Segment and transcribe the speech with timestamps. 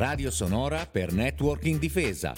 [0.00, 2.32] Radio Sonora per Networking Difesa,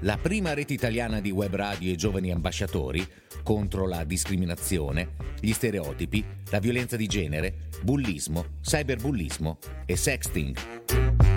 [0.00, 3.02] la prima rete italiana di web radio e giovani ambasciatori
[3.42, 9.56] contro la discriminazione, gli stereotipi, la violenza di genere, bullismo, cyberbullismo
[9.86, 11.35] e sexting.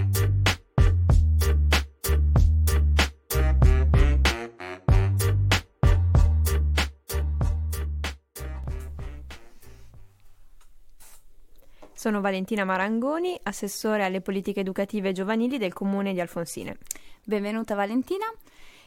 [12.09, 16.77] Sono Valentina Marangoni, assessore alle politiche educative giovanili del comune di Alfonsine.
[17.23, 18.25] Benvenuta Valentina.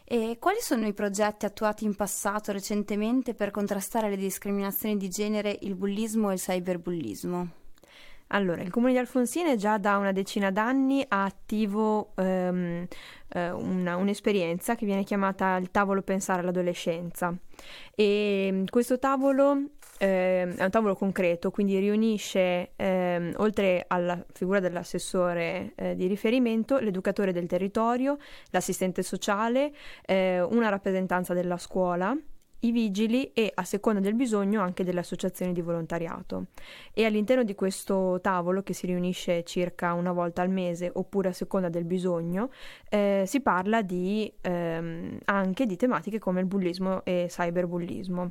[0.02, 5.56] E quali sono i progetti attuati in passato recentemente per contrastare le discriminazioni di genere,
[5.60, 7.48] il bullismo e il cyberbullismo?
[8.34, 12.84] Allora, il comune di Alfonsine già da una decina d'anni ha attivo um,
[13.34, 17.32] uh, una, un'esperienza che viene chiamata il tavolo pensare all'adolescenza
[17.94, 19.66] e questo tavolo
[19.98, 26.78] eh, è un tavolo concreto, quindi riunisce, eh, oltre alla figura dell'assessore eh, di riferimento,
[26.78, 28.18] l'educatore del territorio,
[28.50, 29.72] l'assistente sociale,
[30.04, 32.16] eh, una rappresentanza della scuola
[32.64, 36.46] i vigili e, a seconda del bisogno, anche delle associazioni di volontariato.
[36.92, 41.32] E all'interno di questo tavolo, che si riunisce circa una volta al mese oppure a
[41.32, 42.50] seconda del bisogno,
[42.88, 48.30] eh, si parla di, ehm, anche di tematiche come il bullismo e cyberbullismo.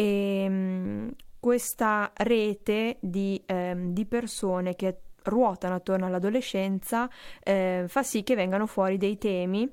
[0.00, 7.08] E, ehm, questa rete di, ehm, di, persone che ruotano attorno all'adolescenza
[7.42, 9.70] eh, fa sì che vengano fuori dei temi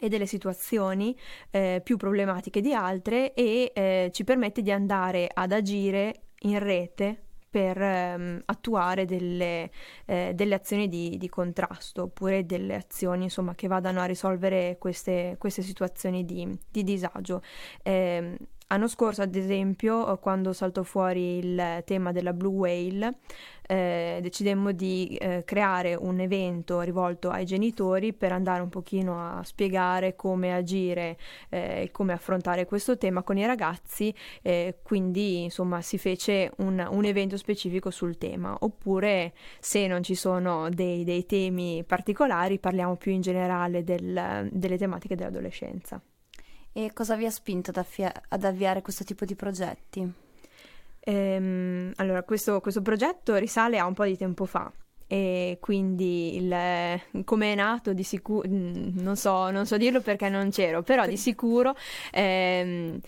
[0.00, 1.14] e delle situazioni
[1.50, 7.24] eh, più problematiche di altre e eh, ci permette di andare ad agire in rete
[7.52, 9.70] per ehm, attuare delle,
[10.06, 15.36] eh, delle azioni di, di, contrasto oppure delle azioni insomma, che vadano a risolvere queste,
[15.38, 17.42] queste situazioni di, di disagio.
[17.82, 18.38] Eh,
[18.72, 23.18] L'anno scorso, ad esempio, quando saltò fuori il tema della Blue Whale,
[23.66, 29.42] eh, decidemmo di eh, creare un evento rivolto ai genitori per andare un pochino a
[29.44, 31.18] spiegare come agire
[31.50, 36.82] e eh, come affrontare questo tema con i ragazzi, eh, quindi insomma si fece un,
[36.90, 42.96] un, evento specifico sul tema, oppure se non ci sono dei, dei temi particolari parliamo
[42.96, 46.00] più in generale del, delle tematiche dell'adolescenza.
[46.72, 50.10] E cosa vi ha spinto ad, affia- ad avviare questo tipo di progetti?
[51.00, 54.72] Ehm, allora, questo, questo, progetto risale a un po' di tempo fa
[55.06, 56.54] e quindi il,
[57.24, 61.06] come è nato di sicuro, mm, non so, non so dirlo perché non c'ero, però
[61.06, 61.74] di sicuro
[62.12, 62.98] ehm,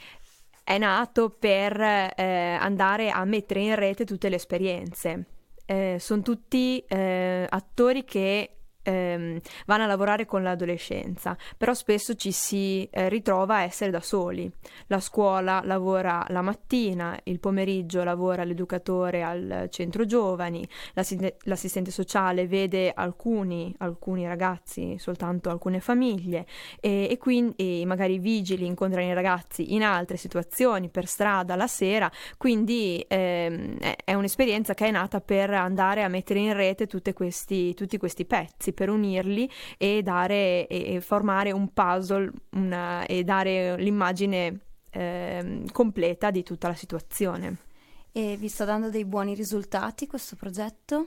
[0.65, 5.25] è nato per eh, andare a mettere in rete tutte le esperienze.
[5.67, 8.51] Eh, sono tutti eh, attori che
[8.85, 14.01] ehm, vanno a lavorare con l'adolescenza, però spesso ci si eh, ritrova a essere da
[14.01, 14.51] soli.
[14.87, 22.47] La scuola lavora la mattina, il pomeriggio lavora l'educatore al centro giovani, l'assistente, l'assistente sociale
[22.47, 26.47] vede alcuni, alcuni, ragazzi, soltanto alcune famiglie
[26.81, 31.57] e, e quindi e magari i vigili incontrano i ragazzi in altre situazioni, per strada,
[31.57, 36.87] la sera, quindi ehm, è un'esperienza che è nata per andare a mettere in rete
[37.15, 39.49] questi, tutti questi pezzi per unirli
[39.79, 46.75] e dare e, formare un puzzle una, e dare l'immagine eh, completa di tutta la
[46.75, 47.57] situazione.
[48.13, 51.07] E vi sta dando dei buoni risultati questo progetto?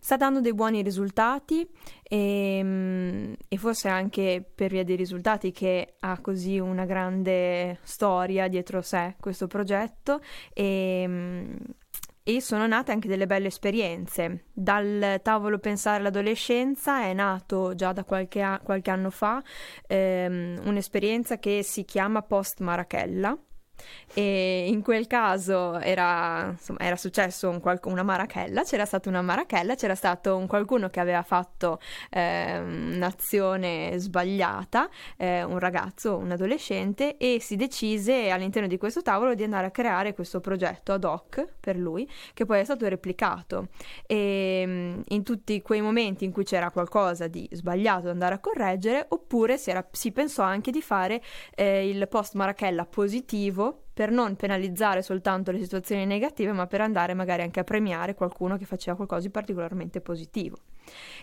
[0.00, 1.68] Sta dando dei buoni risultati
[2.04, 8.46] e, ehm, e, forse anche per via dei risultati che ha così una grande storia
[8.46, 10.20] dietro sé questo progetto
[10.54, 11.56] e, ehm,
[12.28, 14.44] e sono nate anche delle belle esperienze.
[14.52, 19.42] Dal tavolo Pensare all'adolescenza è nato già da qualche, a- qualche anno fa
[19.86, 23.34] ehm, un'esperienza che si chiama Post Marachella
[24.14, 29.22] e in quel caso era, insomma, era successo un qual- una marachella, c'era stata una
[29.22, 31.78] marachella, c'era stato un qualcuno che aveva fatto
[32.10, 39.34] eh, un'azione sbagliata, eh, un ragazzo, un adolescente e si decise all'interno di questo tavolo
[39.34, 43.68] di andare a creare questo progetto ad hoc per lui che poi è stato replicato.
[44.06, 48.38] E mm, in tutti quei momenti in cui c'era qualcosa di sbagliato da andare a
[48.38, 51.22] correggere oppure si, era, si pensò anche di fare
[51.54, 57.14] eh, il post marachella positivo per non penalizzare soltanto le situazioni negative, ma per andare
[57.14, 60.58] magari anche a premiare qualcuno che faceva qualcosa di particolarmente positivo.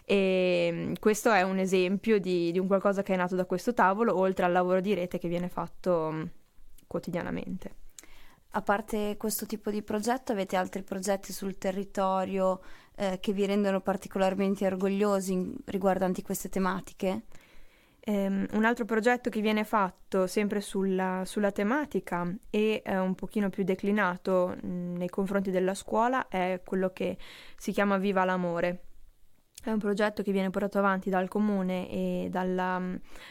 [0.03, 3.73] E mm, questo è un esempio di, di un qualcosa che è nato da questo
[3.73, 6.23] tavolo, oltre al lavoro di rete che viene fatto mm,
[6.87, 7.83] quotidianamente.
[8.51, 12.61] A parte questo tipo di progetto, avete altri progetti sul territorio
[12.95, 17.23] eh, che vi rendono particolarmente orgogliosi riguardanti queste tematiche?
[18.07, 23.49] Um, un altro progetto che viene fatto sempre sulla, sulla tematica e uh, un pochino
[23.49, 27.17] più declinato mh, nei confronti della scuola è quello che
[27.57, 28.83] si chiama Viva l'amore.
[29.63, 32.79] È un progetto che viene portato avanti dal comune e dalla,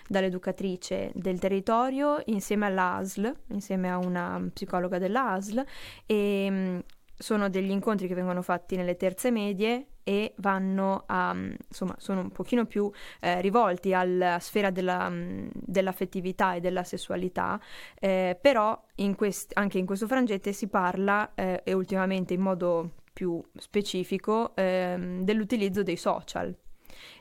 [0.08, 5.64] dall'educatrice del territorio insieme all'ASL, insieme a una psicologa dell'ASL
[6.04, 6.82] e
[7.16, 12.30] sono degli incontri che vengono fatti nelle terze medie e vanno a, insomma, sono un
[12.30, 12.90] pochino più
[13.20, 15.10] eh, rivolti alla sfera della,
[15.52, 17.58] dell'affettività e della sessualità,
[17.98, 22.90] eh, però in quest- anche in questo frangente si parla, eh, e ultimamente in modo
[23.12, 26.54] più specifico ehm, dell'utilizzo dei social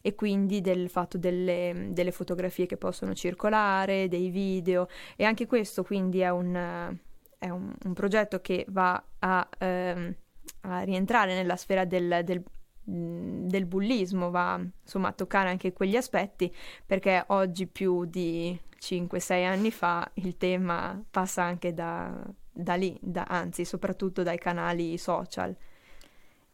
[0.01, 4.87] e quindi del fatto delle, delle, fotografie che possono circolare, dei video.
[5.15, 6.97] E anche questo quindi è un,
[7.43, 10.15] è un, un progetto che va a, ehm,
[10.61, 12.43] a, rientrare nella sfera del, del
[12.85, 16.53] del bullismo va insomma a toccare anche quegli aspetti
[16.85, 23.23] perché oggi più di 5-6 anni fa il tema passa anche da, da lì, da,
[23.23, 25.55] anzi soprattutto dai canali social.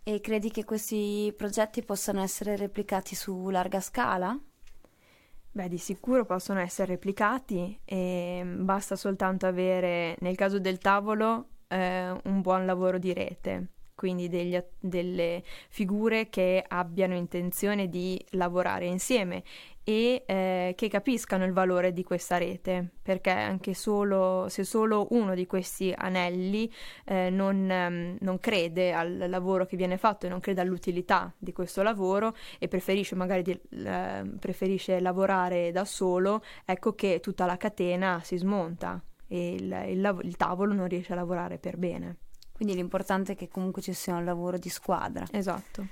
[0.03, 4.39] E credi che questi progetti possano essere replicati su larga scala?
[5.51, 12.11] Beh, di sicuro possono essere replicati e basta soltanto avere, nel caso del tavolo, eh,
[12.23, 13.67] un buon lavoro di rete
[13.99, 19.43] quindi degli, delle figure che abbiano intenzione di lavorare insieme
[19.83, 25.35] e eh, che capiscano il valore di questa rete, perché anche solo, se solo uno
[25.35, 26.71] di questi anelli
[27.03, 31.51] eh, non, um, non, crede al lavoro che viene fatto e non crede all'utilità di
[31.51, 37.57] questo lavoro e preferisce magari di, eh, preferisce lavorare da solo, ecco che tutta la
[37.57, 42.15] catena si smonta e il, il, il tavolo non riesce a lavorare per bene.
[42.59, 45.25] Quindi l'importante è che comunque ci sia un lavoro di squadra.
[45.31, 45.87] Esatto.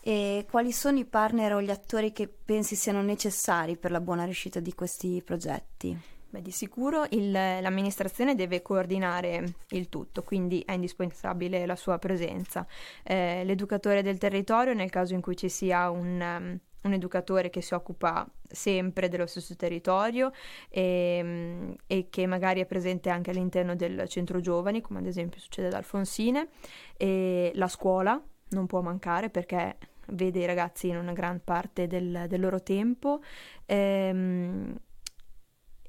[0.00, 4.22] E quali sono i partner o gli attori che pensi siano necessari per la buona
[4.22, 5.98] riuscita di questi progetti?
[6.30, 12.64] Beh, di sicuro il, l'amministrazione deve coordinare il tutto, quindi è indispensabile la sua presenza.
[13.02, 17.60] Eh, l'educatore del territorio, nel caso in cui ci sia un, um, un educatore che
[17.60, 20.32] si occupa sempre dello stesso territorio
[20.68, 25.40] e, mm, e, che magari è presente anche all'interno del centro giovani, come ad esempio
[25.40, 26.48] succede ad Alfonsine,
[26.96, 29.76] e la scuola non può mancare perché
[30.08, 33.20] vede i ragazzi in una gran parte del, del loro tempo.
[33.66, 34.74] Ehm,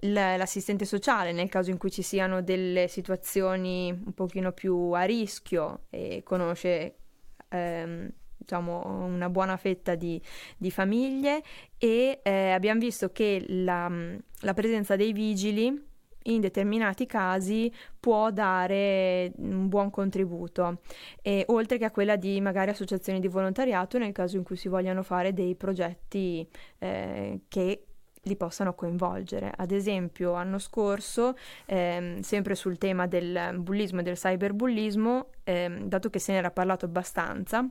[0.02, 5.86] l'assistente sociale nel caso in cui ci siano delle situazioni un pochino più a rischio
[5.90, 6.98] e conosce
[7.50, 8.10] ehm,
[8.48, 10.20] diciamo, una buona fetta di,
[10.56, 11.44] di famiglie
[11.78, 13.92] e eh, abbiamo visto che la,
[14.40, 15.86] la presenza dei vigili
[16.24, 20.82] in determinati casi può dare un buon contributo,
[21.22, 24.68] e, oltre che a quella di magari associazioni di volontariato nel caso in cui si
[24.68, 26.46] vogliano fare dei progetti
[26.80, 27.84] eh, che
[28.24, 29.54] li possano coinvolgere.
[29.56, 31.36] Ad esempio, l'anno scorso,
[31.66, 36.52] ehm, sempre sul tema del bullismo e del cyberbullismo, ehm, dato che se ne era
[36.52, 37.66] parlato abbastanza,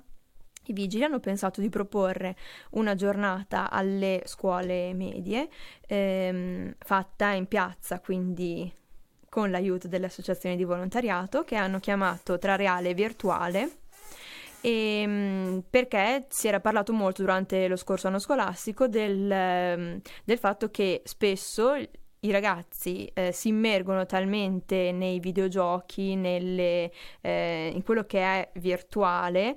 [0.67, 2.37] i vigili hanno pensato di proporre
[2.71, 5.49] una giornata alle scuole medie
[5.87, 8.73] ehm, fatta in piazza, quindi
[9.29, 13.79] con l'aiuto delle associazioni di volontariato che hanno chiamato tra reale e virtuale.
[14.63, 20.39] E, ehm, perché si era parlato molto durante lo scorso anno scolastico del, ehm, del
[20.39, 21.75] fatto che spesso
[22.21, 29.57] i ragazzi eh, si immergono talmente nei videogiochi, nelle, eh, in quello che è virtuale,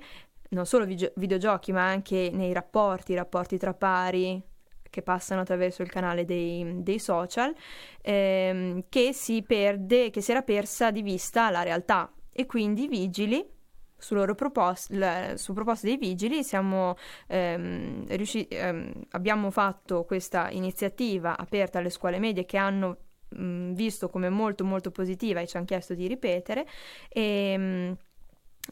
[0.50, 4.42] non solo video- videogiochi, ma anche nei rapporti, rapporti tra pari
[4.90, 7.54] che passano attraverso il canale dei, dei social,
[8.02, 12.12] ehm, che si perde, che si era persa di vista la realtà.
[12.32, 13.48] E quindi i vigili,
[13.96, 16.96] su, loro propost- la, su proposta dei vigili, siamo,
[17.28, 22.96] ehm, riusciti, ehm, abbiamo fatto questa iniziativa aperta alle scuole medie che hanno
[23.28, 26.66] mh, visto come molto molto positiva e ci hanno chiesto di ripetere.
[27.08, 27.96] E, mh,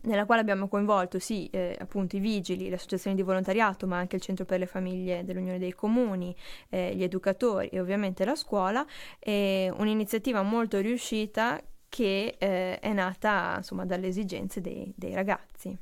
[0.02, 4.16] nella quale abbiamo coinvolto sì eh, appunto i vigili, le associazioni di volontariato, ma anche
[4.16, 6.34] il Centro per le Famiglie dell'Unione dei Comuni,
[6.68, 8.86] eh, gli educatori e ovviamente la scuola,
[9.18, 15.76] è un'iniziativa molto riuscita che eh, è nata insomma dalle esigenze dei, dei ragazzi.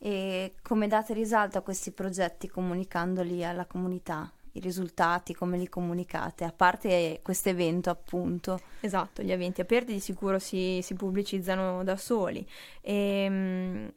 [0.00, 4.32] E come date risalto a questi progetti comunicandoli alla comunità?
[4.58, 8.60] I risultati, come li comunicate, a parte questo evento appunto.
[8.80, 12.46] Esatto, gli eventi aperti di sicuro si, si pubblicizzano da soli.
[12.80, 13.92] E, ehm,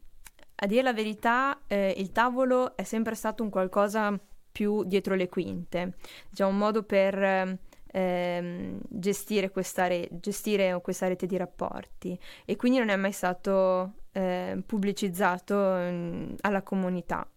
[0.55, 4.17] a dire la verità, eh, il tavolo è sempre stato un qualcosa
[4.51, 5.93] più dietro le quinte,
[6.29, 7.57] diciamo un modo per
[7.91, 13.93] eh, gestire, questa re- gestire questa rete di rapporti e quindi non è mai stato
[14.11, 17.27] eh, pubblicizzato mh, alla comunità.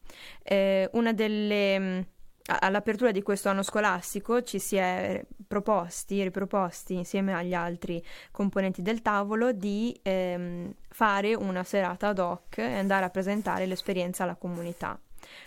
[0.42, 2.08] Eh, una delle
[2.46, 9.00] all'apertura di questo anno scolastico ci si è proposti, riproposti insieme agli altri componenti del
[9.00, 14.98] tavolo di ehm, fare una serata ad hoc e andare a presentare l'esperienza alla comunità.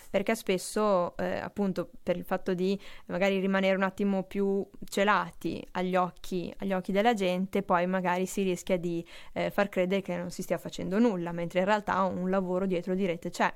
[0.10, 5.96] Perché spesso eh, appunto per il fatto di magari rimanere un attimo più celati agli
[5.96, 10.32] occhi, agli occhi della gente, poi magari si rischia di eh, far credere che non
[10.32, 13.54] si stia facendo nulla, mentre in realtà un lavoro dietro di rete c'è.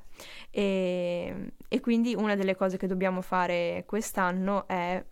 [0.49, 5.03] E, e quindi una delle cose che dobbiamo fare quest'anno è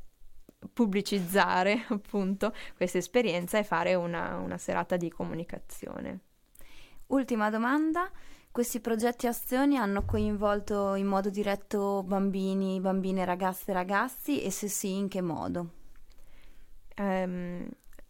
[0.73, 6.19] pubblicizzare appunto questa esperienza e fare una, una serata di comunicazione.
[7.07, 8.09] Ultima domanda,
[8.59, 14.51] questi progetti e azioni hanno coinvolto in modo diretto bambini, bambine, ragazze e ragazzi e
[14.51, 15.69] se sì in che modo?
[16.97, 17.65] Um,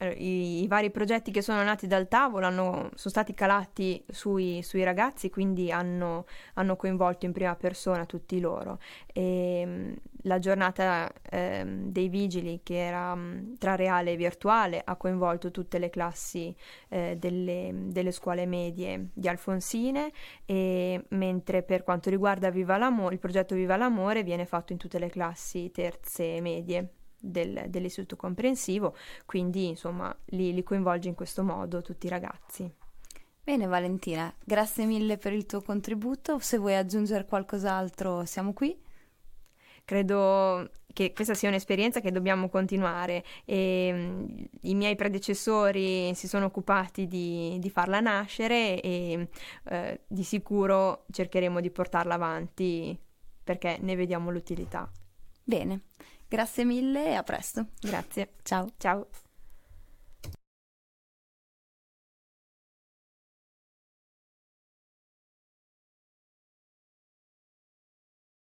[0.08, 4.84] i, i, vari progetti che sono nati dal tavolo hanno, sono stati calati sui, sui
[4.84, 8.80] ragazzi, quindi hanno, hanno, coinvolto in prima persona tutti loro.
[9.12, 14.96] E, ehm, la giornata eh, dei vigili, che era um, tra reale e virtuale, ha
[14.96, 16.54] coinvolto tutte le classi
[16.90, 20.12] eh, delle, delle, scuole medie di Alfonsine,
[20.46, 25.10] e, mentre per quanto riguarda Viva il progetto Viva l'Amore viene fatto in tutte le
[25.10, 28.96] classi terze medie del, dell'istituto comprensivo,
[29.26, 32.72] quindi insomma li, li coinvolge in questo modo tutti i ragazzi.
[33.44, 38.78] Bene Valentina, grazie mille per il tuo contributo, se vuoi aggiungere qualcos'altro siamo qui.
[39.84, 44.28] Credo che questa sia un'esperienza che dobbiamo continuare e mm,
[44.62, 49.30] i miei predecessori si sono occupati di, di farla nascere e
[49.66, 52.96] eh, di sicuro cercheremo di portarla avanti
[53.44, 54.92] perché ne vediamo l'utilità.
[55.44, 55.86] Bene,
[56.30, 57.66] Grazie mille e a presto.
[57.82, 58.36] Grazie.
[58.44, 58.68] Ciao.
[58.78, 59.08] Ciao.